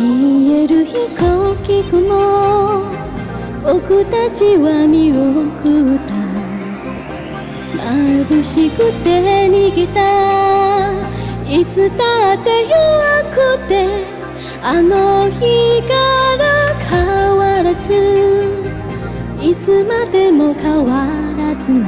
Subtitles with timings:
[0.00, 0.08] 消
[0.56, 2.08] える飛行機雲
[3.62, 6.14] 僕たちは見送った
[7.84, 10.00] 眩しくて逃げた。
[11.46, 12.78] いつだって弱
[13.58, 13.88] くて
[14.62, 15.92] あの日か
[16.38, 16.44] ら
[16.78, 17.92] 変わらず。
[19.38, 21.84] いつまでも変わらずに。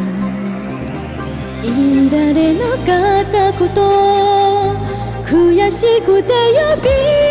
[1.62, 3.80] いられなかったこと。
[5.24, 6.34] 悔しくて
[6.74, 7.21] 呼び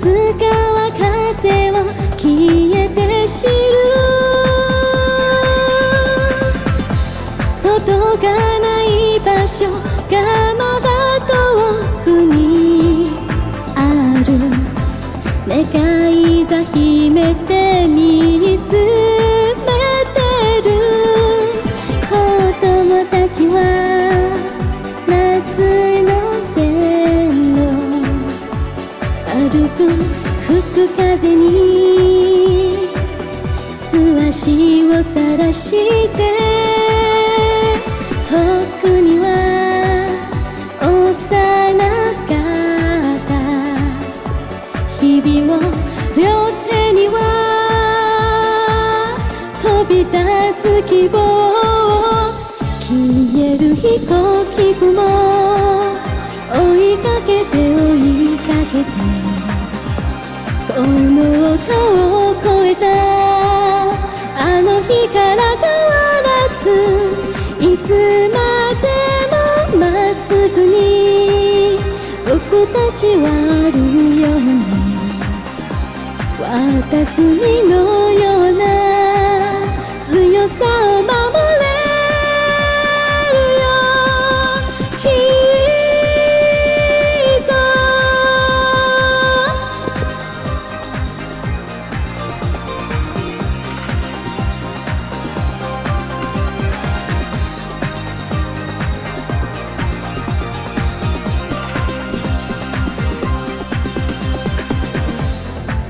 [0.00, 1.84] つかは風は
[2.16, 2.24] 消
[2.74, 3.52] えて知る。
[7.60, 9.70] 届かない場所
[10.10, 10.16] が
[10.56, 10.88] まだ
[11.28, 11.28] 遠
[12.02, 13.10] くに
[13.76, 13.78] あ
[14.26, 14.28] る。
[15.46, 15.58] 願
[16.10, 19.09] いだ秘めて見つけ
[34.40, 35.68] 素足を晒し
[36.08, 36.16] て
[38.26, 38.32] 遠
[38.80, 39.26] くには
[40.80, 40.88] 幼
[42.26, 42.32] か
[43.04, 43.32] った。
[44.98, 45.60] 日々を
[46.16, 46.22] 両
[46.66, 47.18] 手には
[49.60, 50.08] 飛び立
[50.56, 51.18] つ希望。
[52.80, 52.88] 消
[53.44, 54.10] える飛行
[54.56, 55.89] 機雲。
[70.30, 71.76] すぐに
[72.24, 73.26] 僕たちは
[73.66, 73.76] ある
[74.20, 74.62] ように。
[76.40, 76.46] わ
[76.88, 78.62] たつみのような
[80.04, 80.89] 強さを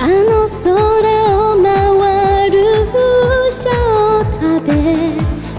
[0.00, 0.08] 守
[0.48, 0.72] 空
[1.36, 2.56] を回る
[2.86, 4.72] 風車を食べ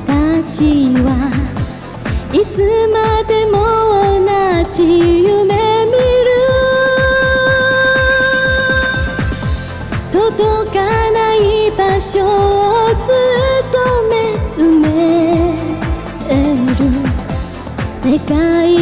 [0.07, 0.11] た
[0.49, 0.59] ち
[0.95, 1.05] は
[2.33, 2.97] いつま
[3.27, 3.53] でも
[4.17, 4.81] 同じ
[5.21, 5.53] 夢
[5.85, 6.29] 見る
[10.11, 10.81] 届か
[11.11, 11.37] ない
[11.77, 13.77] 場所をずっと
[14.09, 14.11] 見
[14.49, 15.55] つめ
[16.79, 16.81] る。
[18.03, 18.80] 願い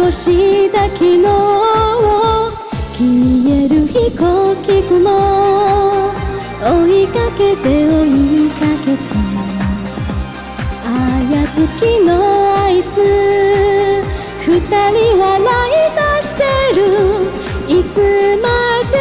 [0.00, 1.28] 残した昨日を
[2.96, 3.00] 消
[3.54, 5.04] える飛行機雲。
[6.62, 9.02] 追いかけて追いかけて
[10.86, 10.88] あ
[11.30, 12.96] やつきのあいつ。
[14.40, 15.28] 二人笑
[15.68, 16.40] い出して
[16.80, 16.82] る。
[17.68, 17.94] いつ
[18.40, 18.48] ま
[18.90, 18.96] で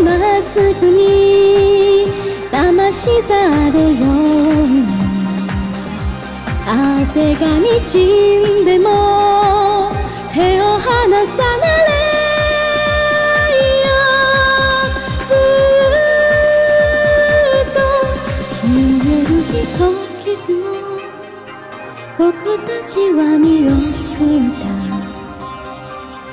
[0.00, 2.10] もまっすぐに
[2.50, 3.34] 魂さ
[3.70, 4.86] れように。
[6.66, 9.55] 汗がにじんでも。
[11.08, 11.70] 離さない
[15.22, 15.38] ずっ
[17.72, 17.78] と
[18.60, 19.80] 消える飛行
[20.18, 20.50] 機雲
[22.18, 24.66] 僕たちは見よういた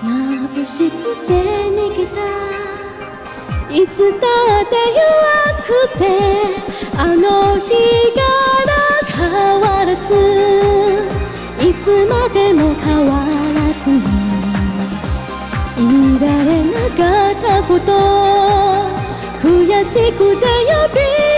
[0.02, 0.94] 眩しく
[1.28, 1.32] て
[1.70, 2.18] 逃げた
[3.70, 5.06] いつだって弱
[5.62, 5.70] く
[6.00, 6.02] て
[6.98, 7.22] あの
[7.60, 7.70] 日
[8.16, 8.22] か
[8.66, 8.74] ら
[9.06, 9.22] 変
[9.62, 10.10] わらず
[11.62, 13.12] いつまでも変わ
[13.54, 14.53] らずに
[15.90, 17.92] いられなかったこと。
[19.40, 21.33] 悔しくて呼び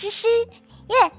[0.00, 0.26] 诗诗
[0.88, 1.12] 耶。